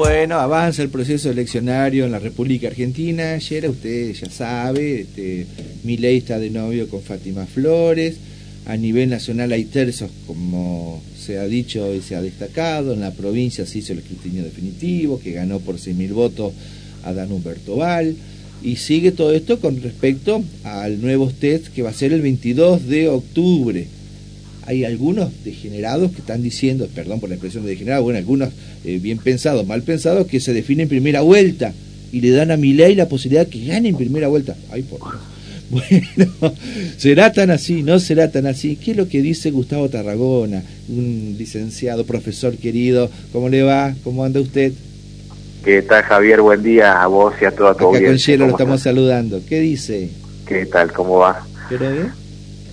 Bueno, 0.00 0.36
avanza 0.36 0.80
el 0.82 0.88
proceso 0.88 1.30
eleccionario 1.30 2.06
en 2.06 2.12
la 2.12 2.18
República 2.18 2.68
Argentina. 2.68 3.34
Ayer 3.34 3.68
usted 3.68 4.14
ya 4.14 4.30
sabe, 4.30 5.02
este, 5.02 5.46
está 5.84 6.38
de 6.38 6.48
novio 6.48 6.88
con 6.88 7.02
Fátima 7.02 7.44
Flores. 7.44 8.16
A 8.64 8.78
nivel 8.78 9.10
nacional 9.10 9.52
hay 9.52 9.66
tercios, 9.66 10.10
como 10.26 11.02
se 11.18 11.38
ha 11.38 11.44
dicho 11.44 11.94
y 11.94 12.00
se 12.00 12.16
ha 12.16 12.22
destacado. 12.22 12.94
En 12.94 13.00
la 13.00 13.10
provincia 13.10 13.66
se 13.66 13.80
hizo 13.80 13.92
el 13.92 13.98
escrutinio 13.98 14.42
definitivo, 14.42 15.20
que 15.20 15.32
ganó 15.32 15.60
por 15.60 15.74
6.000 15.74 16.14
votos 16.14 16.54
a 17.04 17.12
Dan 17.12 17.30
Humberto 17.30 17.76
Val. 17.76 18.16
Y 18.62 18.76
sigue 18.76 19.12
todo 19.12 19.34
esto 19.34 19.60
con 19.60 19.82
respecto 19.82 20.42
al 20.64 21.02
nuevo 21.02 21.30
test 21.30 21.66
que 21.66 21.82
va 21.82 21.90
a 21.90 21.92
ser 21.92 22.14
el 22.14 22.22
22 22.22 22.86
de 22.86 23.08
octubre 23.10 23.86
hay 24.70 24.84
algunos 24.84 25.30
degenerados 25.44 26.12
que 26.12 26.18
están 26.18 26.42
diciendo, 26.44 26.88
perdón 26.94 27.18
por 27.18 27.28
la 27.28 27.34
expresión 27.34 27.64
de 27.64 27.70
degenerado, 27.70 28.04
bueno, 28.04 28.20
algunos 28.20 28.50
eh, 28.84 29.00
bien 29.02 29.18
pensados, 29.18 29.66
mal 29.66 29.82
pensados, 29.82 30.28
que 30.28 30.38
se 30.38 30.52
definen 30.52 30.82
en 30.82 30.88
primera 30.88 31.22
vuelta 31.22 31.72
y 32.12 32.20
le 32.20 32.30
dan 32.30 32.52
a 32.52 32.56
mi 32.56 32.72
ley 32.72 32.94
la 32.94 33.08
posibilidad 33.08 33.48
que 33.48 33.64
gane 33.66 33.88
en 33.88 33.96
primera 33.96 34.28
vuelta. 34.28 34.54
Ay, 34.70 34.82
por 34.82 35.00
Dios. 35.00 35.14
Bueno, 35.70 36.52
¿será 36.96 37.32
tan 37.32 37.52
así? 37.52 37.84
¿No 37.84 38.00
será 38.00 38.32
tan 38.32 38.44
así? 38.46 38.74
¿Qué 38.74 38.90
es 38.90 38.96
lo 38.96 39.06
que 39.06 39.22
dice 39.22 39.52
Gustavo 39.52 39.88
Tarragona, 39.88 40.64
un 40.88 41.36
licenciado, 41.38 42.04
profesor 42.04 42.56
querido? 42.56 43.08
¿Cómo 43.32 43.48
le 43.48 43.62
va? 43.62 43.94
¿Cómo 44.02 44.24
anda 44.24 44.40
usted? 44.40 44.72
¿Qué 45.64 45.82
tal, 45.82 46.02
Javier? 46.02 46.40
Buen 46.40 46.64
día 46.64 47.00
a 47.00 47.06
vos 47.06 47.34
y 47.40 47.44
a 47.44 47.52
toda 47.52 47.74
tu 47.74 47.88
Acá 47.88 48.04
con 48.04 48.18
Cielo 48.18 48.46
lo 48.46 48.52
estamos 48.52 48.80
saludando. 48.80 49.40
¿Qué 49.48 49.60
dice? 49.60 50.10
¿Qué 50.44 50.66
tal? 50.66 50.92
¿Cómo 50.92 51.18
va? 51.18 51.46
¿Pero 51.68 51.92
bien? 51.92 52.10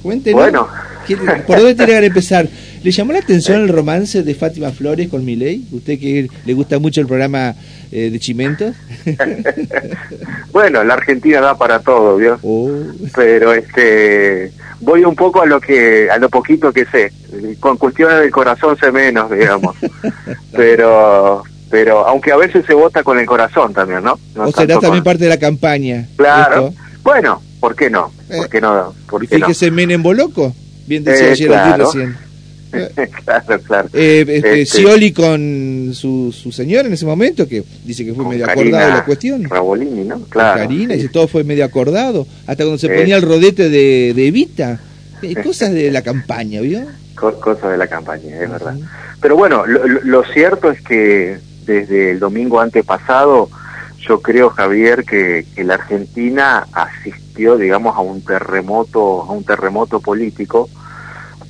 Cuéntenos. 0.01 0.41
Bueno, 0.41 0.67
¿Por 1.47 1.57
dónde 1.57 1.75
tiene 1.75 1.99
que 1.99 2.05
empezar? 2.05 2.47
¿Le 2.83 2.91
llamó 2.91 3.13
la 3.13 3.19
atención 3.19 3.61
el 3.61 3.69
romance 3.69 4.23
de 4.23 4.35
Fátima 4.35 4.71
Flores 4.71 5.09
con 5.09 5.25
Miley? 5.25 5.67
¿Usted 5.71 5.99
que 5.99 6.29
le 6.45 6.53
gusta 6.53 6.79
mucho 6.79 7.01
el 7.01 7.07
programa 7.07 7.55
eh, 7.91 8.09
de 8.09 8.19
Chimentos? 8.19 8.75
bueno, 10.51 10.83
la 10.83 10.93
Argentina 10.95 11.41
da 11.41 11.57
para 11.57 11.79
todo, 11.79 12.17
¿vio? 12.17 12.39
Oh. 12.43 12.69
Pero 13.15 13.53
este 13.53 14.51
voy 14.79 15.03
un 15.03 15.15
poco 15.15 15.41
a 15.41 15.45
lo 15.45 15.59
que 15.59 16.09
a 16.09 16.17
lo 16.17 16.29
poquito 16.29 16.71
que 16.71 16.85
sé. 16.85 17.11
Con 17.59 17.77
cuestiones 17.77 18.19
del 18.19 18.31
corazón 18.31 18.77
sé 18.77 18.91
menos, 18.91 19.31
digamos. 19.31 19.75
pero 20.51 21.43
pero 21.69 22.07
aunque 22.07 22.31
a 22.31 22.37
veces 22.37 22.65
se 22.65 22.73
vota 22.73 23.03
con 23.03 23.19
el 23.19 23.25
corazón 23.25 23.73
también, 23.73 24.03
¿no? 24.03 24.17
o 24.37 24.51
será 24.51 24.79
también 24.79 25.03
parte 25.03 25.25
de 25.25 25.29
la 25.29 25.37
campaña. 25.37 26.07
Claro. 26.15 26.73
Bueno, 27.03 27.41
¿por 27.59 27.75
qué 27.75 27.89
no? 27.89 28.11
¿Por 28.27 28.45
eh, 28.45 28.49
qué 28.51 28.61
no? 28.61 28.93
¿Por 29.09 29.27
qué 29.27 29.37
fíjese 29.37 29.71
Menem 29.71 30.01
Boloco. 30.01 30.53
Bien 30.87 31.03
decía 31.03 31.27
eh, 31.27 31.31
ayer 31.31 31.47
claro. 31.47 31.85
recién. 31.85 32.27
claro, 33.25 33.61
claro. 33.61 33.89
Eh, 33.93 34.25
este, 34.27 34.61
este 34.61 35.13
con 35.13 35.91
su, 35.93 36.31
su 36.31 36.51
señora 36.51 36.87
en 36.87 36.93
ese 36.93 37.05
momento, 37.05 37.47
que 37.47 37.63
dice 37.83 38.05
que 38.05 38.13
fue 38.13 38.25
medio 38.25 38.45
acordado 38.45 38.89
la 38.89 39.05
cuestión. 39.05 39.43
Rabolini, 39.43 40.03
¿no? 40.03 40.21
Claro. 40.23 40.61
Karina, 40.61 40.95
dice 40.95 41.09
todo 41.09 41.27
fue 41.27 41.43
medio 41.43 41.65
acordado. 41.65 42.27
Hasta 42.45 42.63
cuando 42.63 42.77
se 42.77 42.89
ponía 42.89 43.17
el 43.17 43.21
rodete 43.21 43.69
de, 43.69 44.13
de 44.15 44.27
Evita. 44.27 44.79
Eh, 45.21 45.35
cosas 45.43 45.71
de 45.71 45.91
la 45.91 46.01
campaña, 46.01 46.61
¿vio? 46.61 46.81
Cosas 47.15 47.71
de 47.71 47.77
la 47.77 47.87
campaña, 47.87 48.41
es 48.41 48.49
verdad. 48.49 48.75
Pero 49.21 49.35
bueno, 49.35 49.65
lo, 49.65 49.87
lo, 49.87 50.23
cierto 50.25 50.69
es 50.69 50.81
que 50.81 51.39
desde 51.65 52.11
el 52.11 52.19
domingo 52.19 52.59
antepasado, 52.59 53.49
yo 53.97 54.21
creo, 54.21 54.49
Javier, 54.51 55.03
que, 55.03 55.45
que 55.55 55.63
la 55.63 55.75
Argentina 55.75 56.67
asistió, 56.71 57.57
digamos, 57.57 57.95
a 57.95 58.01
un 58.01 58.21
terremoto, 58.21 59.23
a 59.23 59.31
un 59.31 59.43
terremoto 59.43 59.99
político 59.99 60.69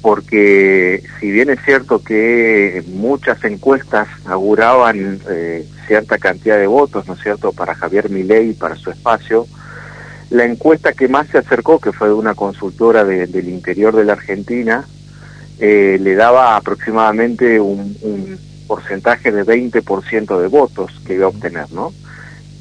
porque 0.02 1.04
si 1.20 1.32
bien 1.32 1.50
es 1.50 1.60
cierto 1.64 2.04
que 2.04 2.84
muchas 2.88 3.44
encuestas 3.44 4.08
auguraban 4.26 5.20
eh, 5.30 5.68
cierta 5.88 6.18
cantidad 6.18 6.58
de 6.58 6.68
votos, 6.68 7.08
¿no 7.08 7.14
es 7.14 7.22
cierto?, 7.22 7.52
para 7.52 7.76
Javier 7.76 8.10
Milei 8.10 8.52
y 8.52 8.54
para 8.54 8.76
su 8.76 8.90
espacio, 8.90 9.48
la 10.30 10.46
encuesta 10.46 10.94
que 10.94 11.08
más 11.08 11.28
se 11.28 11.38
acercó, 11.38 11.80
que 11.80 11.94
fue 11.94 12.10
de 12.10 12.14
una 12.14 12.36
consultora 12.36 13.04
del 13.06 13.48
interior 13.48 13.96
de 13.96 14.06
la 14.06 14.14
Argentina, 14.14 14.86
eh, 15.60 15.98
le 16.02 16.16
daba 16.16 16.56
aproximadamente 16.56 17.60
un, 17.60 17.96
un 18.02 18.38
porcentaje 18.68 19.32
de 19.32 19.46
20% 19.46 20.40
de 20.40 20.48
votos 20.48 20.92
que 21.06 21.16
iba 21.16 21.26
a 21.26 21.30
obtener, 21.30 21.72
¿no? 21.72 21.94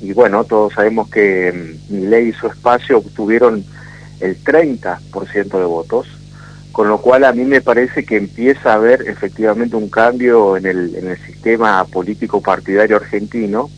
Y 0.01 0.13
bueno, 0.13 0.45
todos 0.45 0.75
sabemos 0.75 1.09
que 1.11 1.77
mm, 1.91 1.95
Milei 1.95 2.29
y 2.29 2.33
su 2.33 2.47
espacio 2.47 2.99
obtuvieron 2.99 3.65
el 4.21 4.43
30% 4.43 5.59
de 5.59 5.65
votos, 5.65 6.07
con 6.77 6.89
lo 6.89 6.99
cual 6.99 7.25
a 7.25 7.33
mí 7.33 7.47
me 7.47 7.63
parece 7.63 8.05
que 8.05 8.19
empieza 8.19 8.73
a 8.73 8.75
haber 8.75 9.09
efectivamente 9.09 9.77
un 9.77 9.89
cambio 9.89 10.59
en 10.59 10.67
el, 10.67 10.95
en 10.95 11.09
el 11.09 11.17
sistema 11.17 11.83
político 11.87 12.43
partidario 12.43 12.97
argentino, 12.97 13.71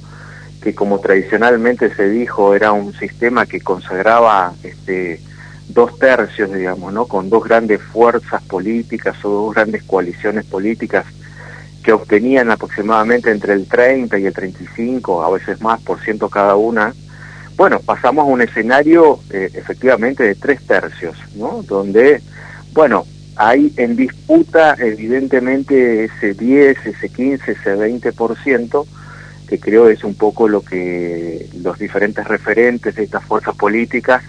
que 0.61 0.75
como 0.75 0.99
tradicionalmente 0.99 1.95
se 1.95 2.09
dijo 2.09 2.57
era 2.57 2.73
un 2.73 2.93
sistema 2.95 3.47
que 3.47 3.61
consagraba 3.61 4.53
este, 4.65 5.21
dos 5.69 5.97
tercios, 6.01 6.53
digamos, 6.53 6.93
¿no? 6.93 7.07
con 7.07 7.31
dos 7.31 7.45
grandes 7.45 7.81
fuerzas 7.81 8.43
políticas 8.43 9.25
o 9.25 9.29
dos 9.29 9.55
grandes 9.55 9.85
coaliciones 9.85 10.45
políticas 10.47 11.07
que 11.85 11.93
obtenían 11.93 12.51
aproximadamente 12.51 13.31
entre 13.31 13.53
el 13.53 13.69
30 13.69 14.19
y 14.19 14.27
el 14.27 14.35
35, 14.35 15.23
a 15.23 15.31
veces 15.31 15.61
más 15.61 15.81
por 15.83 16.01
ciento 16.01 16.29
cada 16.29 16.57
una, 16.57 16.93
bueno, 17.57 17.79
pasamos 17.79 18.23
a 18.23 18.33
un 18.33 18.43
escenario 18.43 19.21
eh, 19.31 19.51
efectivamente 19.55 20.25
de 20.25 20.35
tres 20.35 20.67
tercios, 20.67 21.17
¿no? 21.37 21.63
Donde 21.63 22.23
bueno, 22.73 23.06
hay 23.37 23.73
en 23.77 23.97
disputa 23.97 24.77
evidentemente 24.79 26.05
ese 26.05 26.34
10, 26.34 26.87
ese 26.87 27.09
15, 27.09 27.53
ese 27.53 27.77
20%, 27.77 28.87
que 29.49 29.61
creo 29.61 29.89
es 29.89 30.05
un 30.05 30.15
poco 30.15 30.49
lo 30.49 30.61
que 30.62 31.49
los 31.62 31.79
diferentes 31.79 32.27
referentes 32.27 32.97
de 32.97 33.05
estas 33.05 33.25
fuerzas 33.25 33.55
políticas 33.56 34.23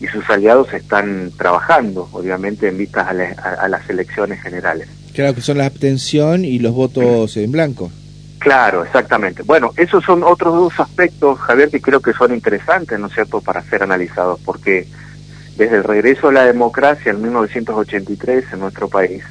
y 0.00 0.06
sus 0.06 0.28
aliados 0.28 0.72
están 0.74 1.32
trabajando, 1.36 2.08
obviamente 2.12 2.68
en 2.68 2.76
vistas 2.76 3.08
a, 3.08 3.68
las 3.68 3.88
elecciones 3.88 4.42
generales. 4.42 4.88
Claro, 5.14 5.34
que 5.34 5.40
son 5.40 5.58
la 5.58 5.66
abstención 5.66 6.44
y 6.44 6.58
los 6.58 6.74
votos 6.74 7.36
en 7.36 7.50
blanco. 7.50 7.90
Claro, 8.38 8.84
exactamente. 8.84 9.42
Bueno, 9.42 9.72
esos 9.76 10.04
son 10.04 10.22
otros 10.22 10.54
dos 10.54 10.80
aspectos, 10.80 11.38
Javier, 11.38 11.70
que 11.70 11.80
creo 11.80 12.00
que 12.00 12.12
son 12.12 12.34
interesantes, 12.34 12.98
¿no 12.98 13.06
es 13.06 13.14
cierto?, 13.14 13.40
para 13.40 13.62
ser 13.62 13.82
analizados, 13.82 14.38
porque 14.44 14.86
desde 15.56 15.76
el 15.76 15.84
regreso 15.84 16.28
a 16.28 16.32
la 16.32 16.44
democracia 16.44 17.12
en 17.12 17.22
1983 17.22 18.52
en 18.52 18.60
nuestro 18.60 18.88
país, 18.88 19.22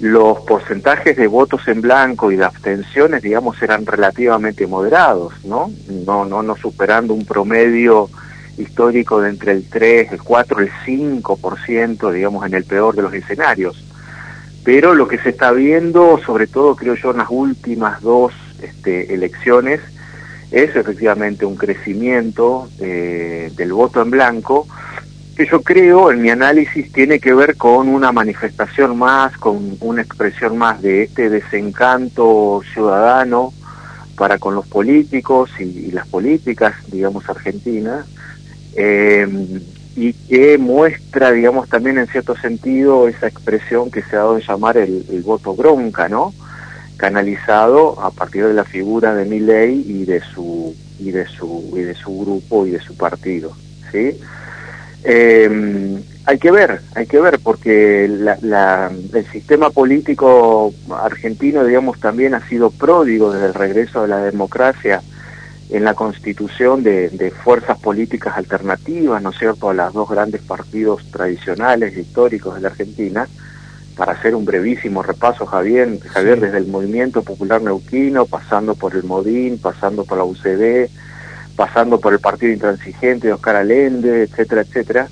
los 0.00 0.40
porcentajes 0.40 1.16
de 1.16 1.26
votos 1.26 1.66
en 1.68 1.80
blanco 1.80 2.30
y 2.30 2.36
de 2.36 2.44
abstenciones, 2.44 3.22
digamos, 3.22 3.60
eran 3.62 3.86
relativamente 3.86 4.66
moderados, 4.66 5.32
¿no? 5.44 5.70
No, 5.88 6.24
no, 6.24 6.42
no 6.42 6.56
superando 6.56 7.14
un 7.14 7.24
promedio 7.24 8.10
histórico 8.58 9.20
de 9.20 9.30
entre 9.30 9.52
el 9.52 9.68
3, 9.68 10.12
el 10.12 10.22
4, 10.22 10.60
el 10.60 10.70
5%, 10.86 12.12
digamos, 12.12 12.46
en 12.46 12.54
el 12.54 12.64
peor 12.64 12.94
de 12.94 13.02
los 13.02 13.14
escenarios. 13.14 13.82
Pero 14.64 14.94
lo 14.94 15.06
que 15.08 15.18
se 15.18 15.30
está 15.30 15.52
viendo, 15.52 16.20
sobre 16.26 16.46
todo 16.46 16.74
creo 16.76 16.94
yo 16.94 17.12
en 17.12 17.18
las 17.18 17.28
últimas 17.30 18.02
dos 18.02 18.32
este, 18.60 19.14
elecciones, 19.14 19.80
es 20.50 20.74
efectivamente 20.76 21.44
un 21.44 21.56
crecimiento 21.56 22.68
eh, 22.80 23.50
del 23.56 23.72
voto 23.72 24.02
en 24.02 24.10
blanco, 24.10 24.66
que 25.36 25.46
yo 25.46 25.62
creo, 25.62 26.10
en 26.10 26.22
mi 26.22 26.30
análisis, 26.30 26.90
tiene 26.90 27.20
que 27.20 27.34
ver 27.34 27.56
con 27.56 27.88
una 27.88 28.10
manifestación 28.10 28.96
más, 28.96 29.36
con 29.36 29.76
una 29.80 30.02
expresión 30.02 30.56
más 30.56 30.80
de 30.80 31.04
este 31.04 31.28
desencanto 31.28 32.62
ciudadano 32.72 33.52
para 34.16 34.38
con 34.38 34.54
los 34.54 34.66
políticos 34.66 35.50
y, 35.60 35.90
las 35.92 36.08
políticas, 36.08 36.74
digamos, 36.90 37.28
argentinas, 37.28 38.06
eh, 38.74 39.28
y 39.94 40.12
que 40.12 40.58
muestra, 40.58 41.32
digamos, 41.32 41.68
también 41.68 41.98
en 41.98 42.06
cierto 42.06 42.36
sentido 42.36 43.06
esa 43.08 43.26
expresión 43.26 43.90
que 43.90 44.02
se 44.02 44.16
ha 44.16 44.20
dado 44.20 44.36
en 44.36 44.42
llamar 44.42 44.78
el, 44.78 45.22
voto 45.24 45.54
bronca, 45.54 46.08
¿no? 46.08 46.34
Canalizado 46.96 48.00
a 48.00 48.10
partir 48.10 48.46
de 48.46 48.54
la 48.54 48.64
figura 48.64 49.14
de 49.14 49.26
Milley 49.26 49.84
y 49.86 50.04
de 50.04 50.20
su 50.20 50.74
y 50.98 51.10
de 51.10 51.26
su 51.26 51.72
y 51.74 51.80
de 51.80 51.94
su 51.94 52.18
grupo 52.20 52.66
y 52.66 52.70
de 52.70 52.80
su 52.80 52.96
partido, 52.96 53.52
¿sí? 53.92 54.18
Eh, 55.08 56.02
hay 56.24 56.38
que 56.38 56.50
ver, 56.50 56.80
hay 56.96 57.06
que 57.06 57.20
ver, 57.20 57.38
porque 57.38 58.08
la, 58.08 58.90
el 59.12 59.26
sistema 59.30 59.70
político 59.70 60.74
argentino, 61.00 61.64
digamos, 61.64 62.00
también 62.00 62.34
ha 62.34 62.46
sido 62.48 62.70
pródigo 62.70 63.32
desde 63.32 63.46
el 63.46 63.54
regreso 63.54 64.02
de 64.02 64.08
la 64.08 64.18
democracia 64.18 65.02
en 65.70 65.84
la 65.84 65.94
constitución 65.94 66.82
de, 66.82 67.10
de 67.10 67.30
fuerzas 67.30 67.78
políticas 67.78 68.36
alternativas, 68.36 69.22
¿no 69.22 69.30
es 69.30 69.38
cierto?, 69.38 69.70
a 69.70 69.74
los 69.74 69.92
dos 69.92 70.08
grandes 70.08 70.42
partidos 70.42 71.08
tradicionales, 71.12 71.96
históricos 71.96 72.56
de 72.56 72.62
la 72.62 72.68
Argentina, 72.68 73.28
para 73.96 74.12
hacer 74.12 74.34
un 74.34 74.44
brevísimo 74.44 75.04
repaso, 75.04 75.46
Javier, 75.46 76.00
Javier 76.08 76.40
desde 76.40 76.58
el 76.58 76.66
Movimiento 76.66 77.22
Popular 77.22 77.62
Neuquino, 77.62 78.26
pasando 78.26 78.74
por 78.74 78.96
el 78.96 79.04
MODIN, 79.04 79.58
pasando 79.58 80.04
por 80.04 80.18
la 80.18 80.24
UCD, 80.24 80.90
pasando 81.56 81.98
por 81.98 82.12
el 82.12 82.20
Partido 82.20 82.52
Intransigente 82.52 83.28
de 83.28 83.32
Oscar 83.32 83.56
Allende, 83.56 84.24
etcétera, 84.24 84.60
etcétera, 84.60 85.08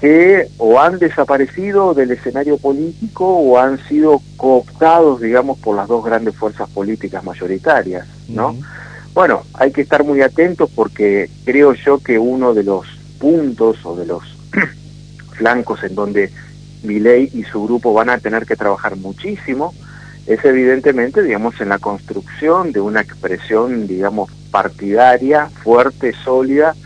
que 0.00 0.48
o 0.58 0.80
han 0.80 0.98
desaparecido 0.98 1.94
del 1.94 2.12
escenario 2.12 2.58
político 2.58 3.26
o 3.26 3.58
han 3.58 3.78
sido 3.86 4.20
cooptados, 4.36 5.20
digamos, 5.20 5.58
por 5.58 5.76
las 5.76 5.88
dos 5.88 6.04
grandes 6.04 6.34
fuerzas 6.34 6.68
políticas 6.70 7.22
mayoritarias. 7.22 8.06
¿no? 8.28 8.56
Bueno, 9.14 9.42
hay 9.54 9.70
que 9.70 9.82
estar 9.82 10.04
muy 10.04 10.22
atentos 10.22 10.70
porque 10.74 11.28
creo 11.44 11.74
yo 11.74 11.98
que 11.98 12.18
uno 12.18 12.54
de 12.54 12.64
los 12.64 12.86
puntos 13.18 13.84
o 13.84 13.94
de 13.94 14.06
los 14.06 14.22
flancos 15.36 15.84
en 15.84 15.94
donde 15.94 16.32
Milei 16.82 17.30
y 17.32 17.44
su 17.44 17.62
grupo 17.64 17.92
van 17.92 18.10
a 18.10 18.18
tener 18.18 18.46
que 18.46 18.56
trabajar 18.56 18.96
muchísimo 18.96 19.74
es 20.26 20.44
evidentemente, 20.44 21.22
digamos, 21.22 21.60
en 21.60 21.68
la 21.68 21.78
construcción 21.78 22.72
de 22.72 22.80
una 22.80 23.00
expresión, 23.00 23.86
digamos, 23.86 24.30
partidaria, 24.52 25.48
fuerte, 25.64 26.12
sólida, 26.12 26.76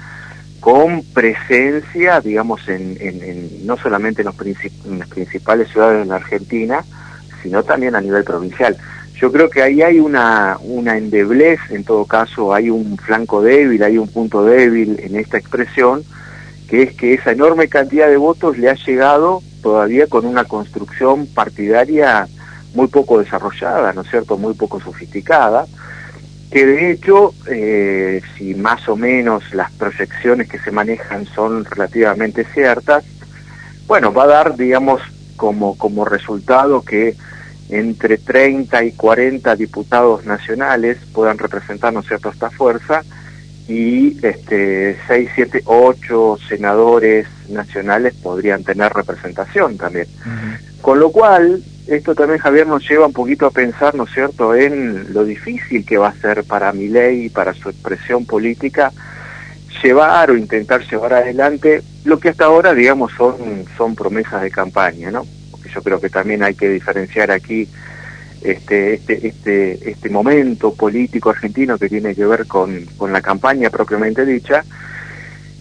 con 0.61 1.05
presencia, 1.13 2.21
digamos, 2.21 2.67
en, 2.69 3.67
no 3.67 3.77
solamente 3.77 4.23
en, 4.23 4.27
los 4.27 4.67
en 4.87 4.99
las 4.99 5.09
principales 5.09 5.69
ciudades 5.69 6.01
de 6.01 6.07
la 6.07 6.17
Argentina, 6.17 6.83
sino 7.43 7.63
también 7.63 7.95
a 7.95 8.01
nivel 8.01 8.25
provincial. 8.25 8.77
Yo 9.21 9.31
creo 9.31 9.49
que 9.49 9.63
ahí 9.63 9.83
hay 9.83 10.01
una, 10.01 10.59
una 10.63 10.97
endeblez, 10.97 11.61
en 11.71 11.85
todo 11.85 12.05
caso, 12.05 12.55
hay 12.55 12.71
un 12.71 12.97
flanco 12.97 13.43
débil, 13.43 13.83
hay 13.83 13.99
un 13.99 14.09
punto 14.09 14.45
débil 14.45 14.99
en 15.03 15.17
esta 15.17 15.39
expresión, 15.39 16.03
que 16.69 16.83
es 16.83 16.95
que 16.95 17.15
esa 17.15 17.33
enorme 17.33 17.69
cantidad 17.69 18.09
de 18.09 18.17
votos 18.17 18.59
le 18.59 18.69
ha 18.69 18.75
llegado 18.75 19.43
todavía 19.63 20.07
con 20.07 20.27
una 20.27 20.45
construcción 20.45 21.27
partidaria 21.27 22.29
muy 22.75 22.89
poco 22.89 23.19
desarrollada, 23.19 23.93
¿no 23.93 24.03
es 24.03 24.11
cierto?, 24.11 24.37
muy 24.37 24.55
poco 24.55 24.81
sofisticada, 24.81 25.67
que 26.51 26.65
de 26.65 26.91
hecho, 26.91 27.35
eh, 27.49 28.23
si 28.37 28.55
más 28.55 28.89
o 28.89 28.97
menos 28.97 29.53
las 29.53 29.73
proyecciones 29.73 30.49
que 30.49 30.59
se 30.59 30.71
manejan 30.71 31.27
son 31.27 31.65
relativamente 31.65 32.45
ciertas, 32.45 33.05
bueno, 33.87 34.13
va 34.13 34.25
a 34.25 34.29
dar, 34.29 34.57
digamos, 34.57 35.01
como, 35.37 35.77
como 35.77 36.05
resultado 36.05 36.83
que 36.83 37.15
entre 37.69 38.19
30 38.19 38.85
y 38.85 38.93
40 38.93 39.57
diputados 39.57 40.25
nacionales 40.25 40.99
puedan 41.13 41.39
representar, 41.39 41.93
¿no 41.93 42.01
es 42.01 42.07
cierto?, 42.07 42.31
esta 42.31 42.51
fuerza, 42.51 43.03
y 43.69 44.25
este, 44.25 44.97
6, 45.09 45.31
7, 45.35 45.63
8 45.65 46.39
senadores 46.49 47.27
nacionales 47.49 48.15
podrían 48.15 48.63
tener 48.63 48.93
representación 48.93 49.77
también. 49.77 50.07
Con 50.81 51.01
lo 51.01 51.11
cual, 51.11 51.63
esto 51.87 52.15
también, 52.15 52.41
Javier, 52.41 52.67
nos 52.67 52.89
lleva 52.89 53.07
un 53.07 53.13
poquito 53.13 53.47
a 53.47 53.51
pensar, 53.51 53.95
¿no 53.95 54.07
cierto?, 54.07 54.55
en 54.55 55.13
lo 55.13 55.25
difícil 55.25 55.85
que 55.85 55.99
va 55.99 56.09
a 56.09 56.15
ser 56.15 56.45
para 56.45 56.73
mi 56.73 56.89
ley 56.89 57.27
y 57.27 57.29
para 57.29 57.55
su 57.55 57.69
expresión 57.69 58.27
política 58.27 58.93
llevar 59.83 60.31
o 60.31 60.37
intentar 60.37 60.83
llevar 60.87 61.15
adelante 61.15 61.83
lo 62.05 62.19
que 62.19 62.31
hasta 62.31 62.47
ahora, 62.47 62.75
digamos, 62.75 63.13
son, 63.13 63.65
son 63.77 63.95
promesas 63.95 64.43
de 64.43 64.51
campaña, 64.51 65.11
¿no? 65.11 65.25
Porque 65.51 65.69
yo 65.69 65.83
creo 65.83 66.01
que 66.01 66.09
también 66.09 66.43
hay 66.43 66.55
que 66.55 66.69
diferenciar 66.69 67.31
aquí 67.31 67.69
este, 68.43 68.95
este, 68.95 69.27
este, 69.27 69.91
este 69.91 70.09
momento 70.09 70.75
político 70.75 71.31
argentino 71.31 71.79
que 71.79 71.89
tiene 71.89 72.15
que 72.15 72.27
ver 72.27 72.47
con, 72.47 72.87
con 72.97 73.13
la 73.13 73.21
campaña 73.21 73.71
propiamente 73.71 74.25
dicha, 74.25 74.65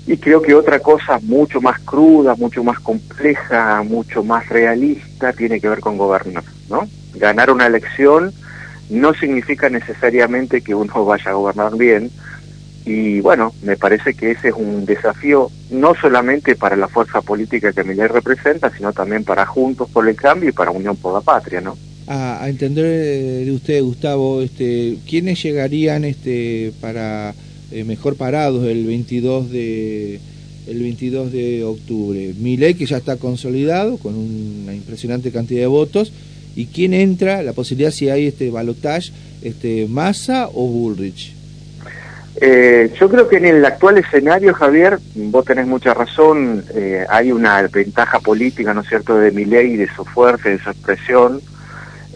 y 0.07 0.17
creo 0.17 0.41
que 0.41 0.53
otra 0.53 0.79
cosa 0.79 1.19
mucho 1.21 1.61
más 1.61 1.79
cruda, 1.79 2.35
mucho 2.35 2.63
más 2.63 2.79
compleja, 2.79 3.81
mucho 3.83 4.23
más 4.23 4.47
realista 4.49 5.33
tiene 5.33 5.59
que 5.59 5.69
ver 5.69 5.79
con 5.79 5.97
gobernar, 5.97 6.43
¿no? 6.69 6.87
Ganar 7.15 7.49
una 7.49 7.65
elección 7.65 8.31
no 8.89 9.13
significa 9.15 9.69
necesariamente 9.69 10.61
que 10.61 10.75
uno 10.75 11.05
vaya 11.05 11.31
a 11.31 11.33
gobernar 11.33 11.75
bien, 11.75 12.11
y 12.85 13.19
bueno, 13.19 13.51
me 13.63 13.77
parece 13.77 14.13
que 14.13 14.31
ese 14.31 14.49
es 14.49 14.53
un 14.53 14.85
desafío 14.85 15.49
no 15.71 15.95
solamente 15.95 16.55
para 16.55 16.75
la 16.75 16.87
fuerza 16.87 17.19
política 17.21 17.73
que 17.73 17.83
Miguel 17.83 18.09
representa, 18.09 18.71
sino 18.77 18.93
también 18.93 19.23
para 19.23 19.45
Juntos 19.47 19.89
por 19.89 20.07
el 20.07 20.15
Cambio 20.15 20.49
y 20.49 20.53
para 20.53 20.69
Unión 20.69 20.95
por 20.95 21.11
la 21.11 21.21
Patria, 21.21 21.61
¿no? 21.61 21.75
A, 22.07 22.47
entender 22.47 22.85
de 22.85 23.51
usted, 23.51 23.81
Gustavo, 23.81 24.43
este, 24.43 24.99
¿quiénes 25.09 25.41
llegarían 25.41 26.05
este, 26.05 26.71
para 26.79 27.33
eh, 27.71 27.83
mejor 27.83 28.15
parados 28.15 28.65
el 28.65 28.85
22 28.85 29.51
de 29.51 30.19
el 30.67 30.79
22 30.81 31.31
de 31.31 31.63
octubre. 31.63 32.33
ley 32.39 32.73
que 32.73 32.85
ya 32.85 32.97
está 32.97 33.17
consolidado 33.17 33.97
con 33.97 34.15
una 34.15 34.73
impresionante 34.73 35.31
cantidad 35.31 35.61
de 35.61 35.67
votos 35.67 36.11
y 36.55 36.67
quién 36.67 36.93
entra, 36.93 37.43
la 37.43 37.53
posibilidad 37.53 37.91
si 37.91 38.09
hay 38.09 38.27
este 38.27 38.49
balotage, 38.49 39.11
este 39.41 39.87
Massa 39.87 40.49
o 40.53 40.67
Bullrich. 40.67 41.33
Eh, 42.41 42.91
yo 42.99 43.09
creo 43.09 43.29
que 43.29 43.37
en 43.37 43.45
el 43.45 43.63
actual 43.63 43.97
escenario, 43.97 44.53
Javier, 44.53 44.99
vos 45.15 45.45
tenés 45.45 45.67
mucha 45.67 45.93
razón, 45.93 46.65
eh, 46.73 47.05
hay 47.09 47.31
una 47.31 47.61
ventaja 47.67 48.19
política, 48.19 48.73
¿no 48.73 48.81
es 48.81 48.89
cierto?, 48.89 49.17
de 49.17 49.31
ley, 49.31 49.77
de 49.77 49.87
su 49.95 50.03
fuerza, 50.03 50.49
de 50.49 50.59
su 50.59 50.69
expresión, 50.69 51.41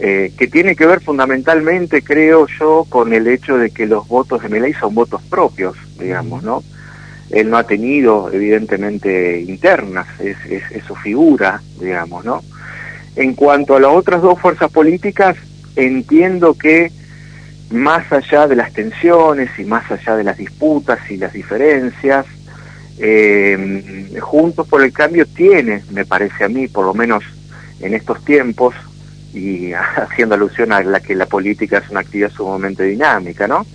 eh, 0.02 0.32
que 0.38 0.46
tiene 0.46 0.74
que 0.74 0.86
ver 0.86 1.02
fundamentalmente, 1.02 2.00
creo 2.00 2.46
yo, 2.58 2.86
con 2.88 3.12
el 3.12 3.26
hecho 3.26 3.58
de 3.58 3.70
que 3.70 3.84
los 3.84 4.08
votos 4.08 4.42
de 4.42 4.48
Milei 4.48 4.72
son 4.72 4.94
votos 4.94 5.20
propios, 5.28 5.76
digamos, 5.98 6.42
¿no? 6.42 6.64
Él 7.28 7.50
no 7.50 7.58
ha 7.58 7.64
tenido, 7.64 8.30
evidentemente, 8.32 9.42
internas, 9.42 10.06
es, 10.18 10.38
es, 10.48 10.84
su 10.84 10.96
figura, 10.96 11.60
digamos, 11.78 12.24
¿no? 12.24 12.42
En 13.14 13.34
cuanto 13.34 13.76
a 13.76 13.80
las 13.80 13.90
otras 13.90 14.22
dos 14.22 14.40
fuerzas 14.40 14.70
políticas, 14.70 15.36
entiendo 15.76 16.56
que 16.56 16.90
más 17.70 18.10
allá 18.10 18.48
de 18.48 18.56
las 18.56 18.72
tensiones 18.72 19.50
y 19.58 19.64
más 19.64 19.90
allá 19.90 20.16
de 20.16 20.24
las 20.24 20.38
disputas 20.38 20.98
y 21.10 21.18
las 21.18 21.34
diferencias, 21.34 22.24
eh, 22.98 24.18
Juntos 24.18 24.66
por 24.66 24.82
el 24.82 24.94
Cambio 24.94 25.26
tiene, 25.26 25.84
me 25.90 26.06
parece 26.06 26.44
a 26.44 26.48
mí, 26.48 26.68
por 26.68 26.86
lo 26.86 26.94
menos 26.94 27.22
en 27.80 27.92
estos 27.92 28.24
tiempos, 28.24 28.74
y 29.32 29.72
haciendo 29.96 30.34
alusión 30.34 30.72
a 30.72 30.82
la 30.82 31.00
que 31.00 31.14
la 31.14 31.26
política 31.26 31.78
es 31.78 31.90
una 31.90 32.00
actividad 32.00 32.30
sumamente 32.30 32.84
dinámica, 32.84 33.46
¿no? 33.46 33.66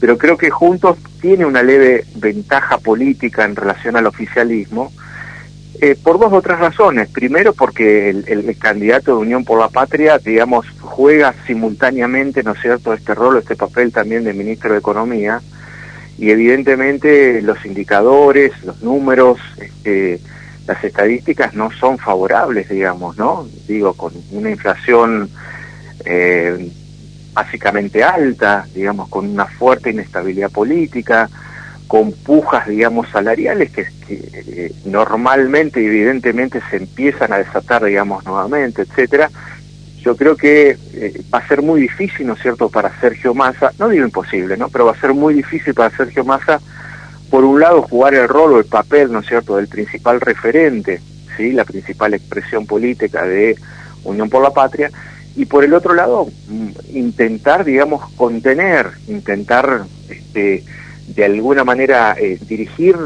Pero 0.00 0.18
creo 0.18 0.36
que 0.36 0.50
Juntos 0.50 0.98
tiene 1.20 1.46
una 1.46 1.62
leve 1.62 2.04
ventaja 2.16 2.78
política 2.78 3.44
en 3.44 3.56
relación 3.56 3.96
al 3.96 4.06
oficialismo 4.06 4.92
eh, 5.80 5.96
por 6.00 6.18
dos 6.18 6.32
o 6.32 6.40
tres 6.40 6.58
razones. 6.58 7.08
Primero, 7.08 7.52
porque 7.52 8.10
el, 8.10 8.56
candidato 8.58 9.12
de 9.12 9.22
Unión 9.22 9.44
por 9.44 9.58
la 9.58 9.68
Patria, 9.68 10.18
digamos, 10.18 10.66
juega 10.80 11.34
simultáneamente, 11.46 12.42
¿no 12.42 12.52
es 12.52 12.60
cierto?, 12.60 12.92
este 12.92 13.14
rol, 13.14 13.38
este 13.38 13.56
papel 13.56 13.92
también 13.92 14.24
de 14.24 14.32
ministro 14.32 14.72
de 14.72 14.78
Economía, 14.78 15.40
y 16.16 16.30
evidentemente 16.30 17.42
los 17.42 17.64
indicadores, 17.66 18.52
los 18.64 18.82
números, 18.82 19.38
este, 19.58 20.20
las 20.66 20.82
estadísticas 20.82 21.54
no 21.54 21.70
son 21.70 21.98
favorables, 21.98 22.68
digamos, 22.68 23.16
¿no? 23.16 23.46
Digo, 23.68 23.94
con 23.94 24.12
una 24.30 24.50
inflación 24.50 25.28
eh, 26.04 26.70
básicamente 27.32 28.02
alta, 28.02 28.66
digamos, 28.74 29.08
con 29.08 29.28
una 29.28 29.46
fuerte 29.46 29.90
inestabilidad 29.90 30.50
política, 30.50 31.28
con 31.86 32.12
pujas, 32.12 32.66
digamos, 32.66 33.08
salariales 33.10 33.70
que, 33.70 33.86
eh, 34.08 34.72
normalmente, 34.86 35.84
evidentemente, 35.84 36.60
se 36.70 36.78
empiezan 36.78 37.32
a 37.32 37.38
desatar, 37.38 37.84
digamos, 37.84 38.24
nuevamente, 38.24 38.82
etcétera. 38.82 39.30
Yo 40.00 40.16
creo 40.16 40.36
que 40.36 40.76
eh, 40.94 41.22
va 41.32 41.38
a 41.38 41.48
ser 41.48 41.62
muy 41.62 41.80
difícil, 41.82 42.26
¿no 42.26 42.34
es 42.34 42.42
cierto?, 42.42 42.68
para 42.68 42.98
Sergio 43.00 43.34
Massa, 43.34 43.72
no 43.78 43.88
digo 43.88 44.04
imposible, 44.04 44.56
¿no?, 44.56 44.68
pero 44.68 44.86
va 44.86 44.92
a 44.92 45.00
ser 45.00 45.12
muy 45.14 45.34
difícil 45.34 45.74
para 45.74 45.94
Sergio 45.96 46.24
Massa 46.24 46.60
por 47.30 47.44
un 47.44 47.60
lado, 47.60 47.82
jugar 47.82 48.14
el 48.14 48.28
rol 48.28 48.52
o 48.52 48.58
el 48.58 48.66
papel, 48.66 49.12
¿no 49.12 49.20
es 49.20 49.26
cierto?, 49.26 49.56
del 49.56 49.68
principal 49.68 50.20
referente, 50.20 51.00
¿sí?, 51.36 51.52
la 51.52 51.64
principal 51.64 52.14
expresión 52.14 52.66
política 52.66 53.26
de 53.26 53.56
Unión 54.04 54.28
por 54.28 54.42
la 54.42 54.50
Patria, 54.50 54.90
y 55.36 55.46
por 55.46 55.64
el 55.64 55.74
otro 55.74 55.94
lado, 55.94 56.28
mm, 56.48 56.68
intentar, 56.96 57.64
digamos, 57.64 58.08
contener, 58.14 58.90
intentar, 59.08 59.84
este, 60.08 60.62
de 61.08 61.24
alguna 61.24 61.64
manera, 61.64 62.16
eh, 62.18 62.38
dirigir 62.48 62.96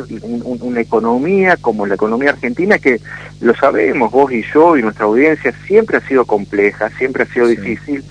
una 0.45 0.81
economía 0.81 1.57
como 1.57 1.87
la 1.87 1.95
economía 1.95 2.31
argentina, 2.31 2.79
que 2.79 3.01
lo 3.41 3.55
sabemos, 3.57 4.13
vos 4.13 4.31
y 4.31 4.45
yo 4.53 4.77
y 4.77 4.83
nuestra 4.83 5.07
audiencia, 5.07 5.53
siempre 5.67 5.97
ha 5.97 6.07
sido 6.07 6.25
compleja, 6.25 6.91
siempre 6.99 7.25
ha 7.25 7.27
sido 7.27 7.47
difícil, 7.47 8.05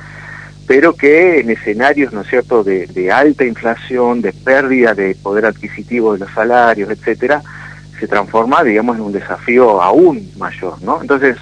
pero 0.68 0.94
que 0.94 1.40
en 1.40 1.50
escenarios, 1.50 2.12
¿no 2.12 2.22
es 2.22 2.28
cierto?, 2.28 2.64
de, 2.64 3.10
alta 3.12 3.46
inflación, 3.46 4.22
de 4.22 4.34
pérdida 4.34 4.94
de 4.94 5.16
poder 5.16 5.46
adquisitivo 5.46 6.14
de 6.14 6.20
los 6.20 6.32
salarios, 6.32 6.90
etcétera, 6.90 7.42
se 7.98 8.08
transforma, 8.08 8.64
digamos, 8.64 8.98
en 8.98 9.04
un 9.04 9.14
desafío 9.14 9.82
aún 9.82 10.30
mayor, 10.38 10.80
¿no? 10.84 11.02
Entonces, 11.02 11.38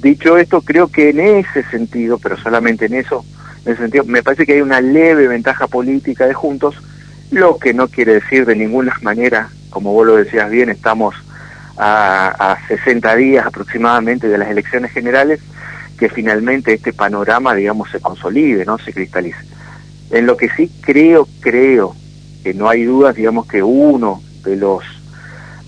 dicho 0.00 0.38
esto, 0.38 0.62
creo 0.62 0.86
que 0.86 1.10
en 1.10 1.18
ese 1.20 1.64
sentido, 1.64 2.18
pero 2.18 2.36
solamente 2.36 2.86
en 2.86 2.94
eso, 2.94 3.24
en 3.66 3.72
ese 3.72 3.82
sentido, 3.82 4.04
me 4.04 4.22
parece 4.22 4.46
que 4.46 4.54
hay 4.54 4.60
una 4.60 4.80
leve 4.80 5.26
ventaja 5.26 5.66
política 5.66 6.26
de 6.26 6.32
Juntos, 6.32 6.76
lo 7.32 7.58
que 7.58 7.74
no 7.74 7.88
quiere 7.88 8.14
decir 8.14 8.46
de 8.46 8.54
ninguna 8.54 8.96
manera, 9.02 9.50
como 9.70 9.92
vos 9.92 10.06
lo 10.06 10.16
decías 10.16 10.48
bien, 10.50 10.70
estamos 10.70 11.16
a, 11.76 12.52
a 12.52 12.68
60 12.68 13.16
días 13.16 13.44
aproximadamente 13.44 14.28
de 14.28 14.38
las 14.38 14.48
elecciones 14.48 14.92
generales, 14.92 15.40
que 15.98 16.08
finalmente 16.08 16.74
este 16.74 16.92
panorama, 16.92 17.54
digamos, 17.54 17.90
se 17.90 18.00
consolide, 18.00 18.64
¿no? 18.64 18.78
Se 18.78 18.92
cristalice. 18.92 19.38
En 20.10 20.26
lo 20.26 20.36
que 20.36 20.48
sí 20.50 20.70
creo, 20.80 21.28
creo 21.40 21.94
que 22.42 22.54
no 22.54 22.68
hay 22.68 22.84
dudas, 22.84 23.14
digamos, 23.14 23.46
que 23.46 23.62
uno 23.62 24.22
de 24.44 24.56
los 24.56 24.82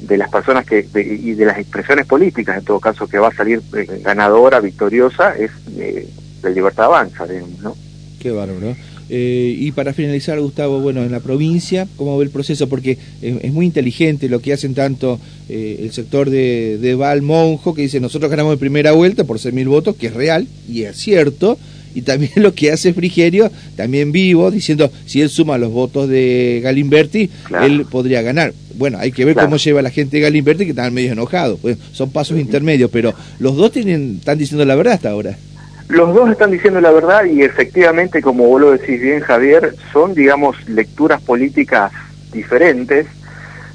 de 0.00 0.19
las 0.19 0.28
personas 0.28 0.66
que 0.66 0.87
y 0.95 1.33
de 1.33 1.45
las 1.47 1.59
expresiones 1.59 2.07
políticas, 2.07 2.59
en 2.59 2.64
todo 2.64 2.78
caso, 2.78 3.07
que 3.07 3.19
va 3.19 3.28
a 3.28 3.35
salir 3.35 3.62
eh, 3.75 4.00
ganadora, 4.02 4.61
victoriosa, 4.61 5.35
es 5.35 5.50
eh, 5.76 6.09
Libertad 6.52 6.87
Avanza, 6.87 7.26
digamos, 7.26 7.59
¿no? 7.61 7.76
Qué 8.21 8.31
bárbaro. 8.31 8.76
Eh, 9.11 9.54
y 9.58 9.73
para 9.73 9.92
finalizar, 9.92 10.40
Gustavo, 10.40 10.80
bueno, 10.80 11.02
en 11.02 11.12
la 11.12 11.20
provincia, 11.20 11.87
¿cómo 11.96 12.16
ve 12.16 12.25
el 12.25 12.30
proceso? 12.30 12.68
Porque 12.68 12.99
es, 13.20 13.52
muy 13.52 13.66
inteligente 13.66 14.28
lo 14.28 14.40
que 14.40 14.52
hacen 14.52 14.75
tanto 14.75 15.20
eh, 15.49 15.80
el 15.80 15.92
sector 15.92 16.30
de, 16.30 16.78
de 16.78 16.94
Val 16.94 17.23
Monjo, 17.23 17.75
que 17.75 17.82
dice, 17.82 18.00
nosotros 18.00 18.30
ganamos 18.30 18.54
en 18.54 18.58
primera 18.58 18.92
vuelta 18.92 19.25
por 19.25 19.38
6.000 19.38 19.68
votos, 19.68 19.96
que 19.96 20.06
es 20.06 20.14
real 20.14 20.46
y 20.68 20.82
es 20.82 20.96
cierto, 20.96 21.58
y 21.94 22.02
también 22.02 22.32
lo 22.37 22.54
que 22.54 22.73
hace 22.73 22.92
Frigerio, 22.92 23.50
también 23.76 24.12
vivo, 24.12 24.50
diciendo 24.50 24.90
si 25.06 25.20
él 25.20 25.30
suma 25.30 25.58
los 25.58 25.73
votos 25.73 26.08
de 26.08 26.61
Galimberti, 26.62 27.30
él 27.62 27.87
podría 27.90 28.23
ganar. 28.23 28.52
Bueno, 28.76 28.99
hay 28.99 29.12
que 29.12 29.25
ver 29.25 29.37
cómo 29.37 29.56
lleva 29.56 29.82
la 29.82 29.90
gente 29.90 30.16
de 30.16 30.23
Galimberti, 30.23 30.64
que 30.64 30.70
están 30.70 30.92
medio 30.92 31.12
enojados. 31.12 31.61
Pues, 31.61 31.78
son 31.92 32.11
pasos 32.11 32.38
intermedios, 32.38 32.90
pero 32.90 33.14
los 33.38 33.56
dos 33.56 33.70
tienen, 33.70 34.16
están 34.18 34.37
diciendo 34.37 34.64
la 34.64 34.75
verdad 34.75 34.94
hasta 34.94 35.11
ahora. 35.11 35.38
Los 35.88 36.14
dos 36.14 36.30
están 36.30 36.50
diciendo 36.50 36.80
la 36.80 36.90
verdad 36.90 37.24
y 37.24 37.42
efectivamente, 37.42 38.22
como 38.22 38.46
vos 38.46 38.60
lo 38.60 38.72
decís 38.72 39.00
bien, 39.00 39.20
Javier, 39.20 39.74
son, 39.92 40.14
digamos, 40.14 40.68
lecturas 40.68 41.20
políticas 41.20 41.92
diferentes 42.32 43.06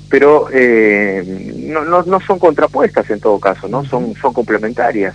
pero 0.10 0.48
eh, 0.52 1.54
no, 1.68 1.86
no, 1.86 2.02
no, 2.04 2.20
son 2.20 2.40
contrapuestas 2.40 3.10
en 3.12 3.20
todo 3.20 3.40
caso, 3.40 3.68
¿no? 3.68 3.86
Son, 3.86 4.16
son 4.16 4.34
complementarias. 4.34 5.14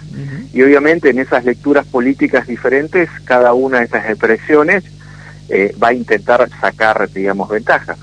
Y 0.52 0.62
obviamente 0.62 1.10
en 1.10 1.18
esas 1.18 1.44
lecturas 1.44 1.84
políticas 1.84 2.46
diferentes, 2.46 3.10
cada 3.24 3.54
una 3.54 3.80
de 3.80 3.86
esas 3.86 4.08
expresiones 4.08 4.84
eh, 5.48 5.74
va 5.82 5.88
a 5.88 5.94
intentar 5.94 6.48
sacar, 6.60 7.10
digamos, 7.12 7.48
ventaja. 7.48 7.96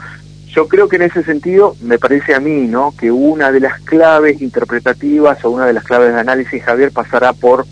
Yo 0.48 0.68
creo 0.68 0.90
que 0.90 0.98
en 0.98 1.04
ese 1.04 1.24
sentido, 1.24 1.78
me 1.82 1.98
parece 1.98 2.36
a 2.36 2.42
mí, 2.42 2.68
¿no? 2.68 2.94
Que 3.00 3.10
una 3.10 3.54
de 3.54 3.62
las 3.62 3.80
claves 3.80 4.42
interpretativas 4.42 5.44
o 5.46 5.52
una 5.52 5.66
de 5.66 5.74
las 5.74 5.86
claves 5.86 6.14
de 6.14 6.20
análisis, 6.20 6.62
Javier, 6.62 6.92
pasará 6.92 7.32
por 7.32 7.66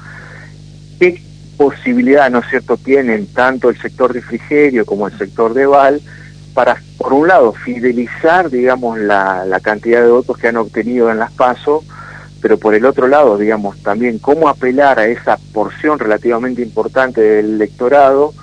posibilidad, 1.59 2.31
¿no 2.31 2.39
es 2.39 2.47
cierto?, 2.49 2.77
tienen 2.77 3.27
tanto 3.27 3.69
el 3.69 3.77
sector 3.81 4.13
de 4.13 4.21
Frigerio 4.21 4.85
como 4.85 5.07
el 5.07 5.17
sector 5.17 5.53
de 5.53 5.65
Val 5.65 6.01
para, 6.53 6.81
por 6.97 7.11
un 7.11 7.27
lado, 7.27 7.51
fidelizar, 7.51 8.49
digamos, 8.49 8.97
la, 8.97 9.43
la 9.43 9.59
cantidad 9.59 10.01
de 10.01 10.09
votos 10.09 10.37
que 10.37 10.47
han 10.47 10.55
obtenido 10.55 11.11
en 11.11 11.19
las 11.19 11.33
PASO, 11.33 11.83
pero 12.41 12.57
por 12.57 12.75
el 12.75 12.85
otro 12.85 13.09
lado, 13.09 13.37
digamos, 13.37 13.77
también 13.83 14.19
cómo 14.19 14.47
apelar 14.47 14.99
a 14.99 15.07
esa 15.07 15.37
porción 15.51 15.99
relativamente 15.99 16.61
importante 16.61 17.19
del 17.19 17.55
electorado 17.55 18.33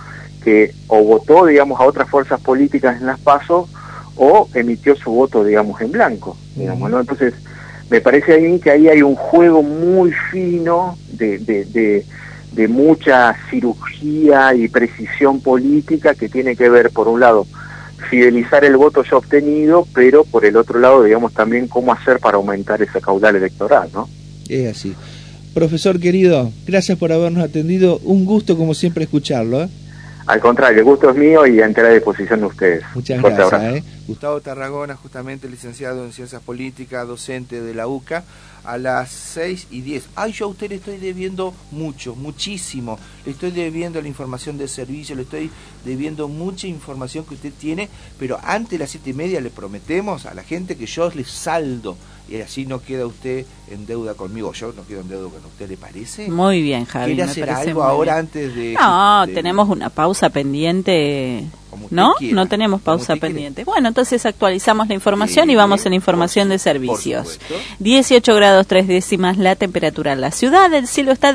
que 0.45 0.75
o 0.89 1.03
votó, 1.03 1.47
digamos, 1.47 1.81
a 1.81 1.85
otras 1.85 2.11
fuerzas 2.11 2.39
políticas 2.43 3.01
en 3.01 3.07
las 3.07 3.19
PASO 3.19 3.67
o 4.17 4.47
emitió 4.53 4.95
su 4.95 5.11
voto, 5.11 5.43
digamos, 5.43 5.81
en 5.81 5.91
blanco, 5.91 6.37
digamos, 6.55 6.91
¿no? 6.91 7.01
Entonces, 7.01 7.33
me 7.89 8.03
parece 8.03 8.35
a 8.35 8.39
mí 8.39 8.61
que 8.61 8.73
ahí 8.73 8.89
hay 8.89 9.01
un 9.01 9.15
juego 9.15 9.63
muy 9.63 10.13
fino 10.31 10.99
de, 11.13 11.39
de, 11.39 11.65
de, 11.65 12.05
de 12.57 12.69
mucha 12.69 13.37
cirugía 13.51 14.55
y 14.55 14.69
precisión 14.69 15.41
política 15.41 16.15
que 16.15 16.29
tiene 16.29 16.57
que 16.57 16.71
ver, 16.71 16.91
por 16.91 17.07
un 17.07 17.21
lado, 17.21 17.47
fidelizar 18.11 18.65
el 18.65 18.77
voto 18.79 19.05
ya 19.05 19.19
obtenido, 19.19 19.87
pero 19.95 20.25
por 20.25 20.45
el 20.47 20.57
otro 20.57 20.81
lado, 20.81 21.05
digamos, 21.05 21.35
también 21.35 21.69
cómo 21.69 21.93
hacer 21.93 22.19
para 22.19 22.39
aumentar 22.39 22.81
ese 22.81 23.01
caudal 23.01 23.37
electoral, 23.37 23.91
¿no? 23.93 24.09
Es 24.49 24.75
así. 24.75 24.95
Profesor 25.53 26.01
querido, 26.01 26.51
gracias 26.67 26.99
por 26.99 27.13
habernos 27.13 27.45
atendido. 27.45 27.99
Un 28.05 28.25
gusto, 28.25 28.57
como 28.57 28.75
siempre, 28.75 29.05
escucharlo. 29.05 29.63
¿eh? 29.63 29.69
Al 30.27 30.41
contrario, 30.41 30.79
el 30.79 30.85
gusto 30.85 31.11
es 31.11 31.17
mío 31.17 31.47
y 31.47 31.61
a 31.61 31.67
entera 31.67 31.91
disposición 31.91 32.41
de 32.41 32.47
ustedes. 32.47 32.83
Muchas 32.95 33.23
gracias. 33.23 33.77
¿eh? 33.77 33.85
Gustavo 34.07 34.41
Tarragona, 34.41 34.97
justamente 34.97 35.49
licenciado 35.49 36.05
en 36.05 36.13
Ciencias 36.13 36.43
Políticas, 36.43 37.07
docente 37.07 37.61
de 37.61 37.75
la 37.75 37.87
UCA, 37.87 38.25
a 38.67 38.79
las 38.79 39.11
6 39.11 39.69
y 39.71 39.81
10. 39.81 40.09
Ay, 40.17 40.33
yo 40.33 40.47
a 40.47 40.49
usted 40.49 40.69
le 40.69 40.77
estoy 40.77 40.99
debiendo 40.99 41.55
mucho, 41.71 42.15
muchísimo. 42.15 42.99
Le 43.25 43.33
estoy 43.33 43.51
debiendo 43.51 44.01
la 44.03 44.09
información 44.09 44.59
de 44.59 44.69
servicio, 44.69 45.17
le 45.17 45.23
estoy 45.23 45.51
debiendo 45.85 46.29
mucha 46.29 46.67
información 46.67 47.25
que 47.25 47.35
usted 47.35 47.53
tiene, 47.59 47.89
pero 48.19 48.39
antes 48.43 48.73
de 48.73 48.79
las 48.79 48.91
7 48.91 49.11
y 49.11 49.15
media 49.15 49.41
le 49.41 49.51
prometemos 49.51 50.27
a 50.27 50.35
la 50.35 50.43
gente 50.43 50.77
que 50.77 50.87
yo 50.87 51.11
les 51.11 51.29
saldo 51.29 51.97
y 52.29 52.41
así 52.41 52.67
no 52.67 52.81
queda 52.81 53.07
usted 53.07 53.47
en 53.71 53.87
deuda 53.87 54.15
conmigo. 54.15 54.53
Yo 54.53 54.73
no 54.73 54.85
quedo 54.87 55.01
en 55.01 55.09
deuda 55.09 55.31
con 55.31 55.45
usted, 55.45 55.69
¿le 55.69 55.77
parece? 55.77 56.29
Muy 56.29 56.61
bien, 56.61 56.85
Javi. 56.85 57.15
¿Quiere 57.15 57.23
hacer 57.23 57.51
algo 57.51 57.83
ahora 57.83 58.19
antes 58.19 58.55
de.? 58.55 58.75
No, 58.75 59.27
tenemos 59.33 59.69
una 59.69 59.91
pausa 59.91 60.31
pendiente. 60.31 61.45
¿No? 61.91 62.15
No 62.21 62.47
tenemos 62.47 62.81
pausa 62.81 63.17
pendiente. 63.17 63.65
Bueno, 63.65 63.89
entonces 63.89 64.25
actualizamos 64.27 64.89
la 64.89 64.95
información 64.95 65.51
y 65.51 65.57
vamos 65.57 65.85
en 65.87 65.93
la 65.93 65.97
información 65.97 66.49
de 66.49 66.59
servicios. 66.59 67.39
18 67.79 68.35
grados 68.35 68.67
tres 68.67 68.89
décimas 68.89 69.39
la 69.39 69.57
temperatura 69.57 70.13
en 70.13 70.21
la 70.21 70.31
ciudad, 70.31 70.73
el 70.73 70.87
cielo 70.87 71.13
está 71.13 71.33